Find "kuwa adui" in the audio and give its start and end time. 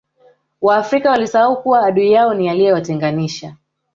1.63-2.11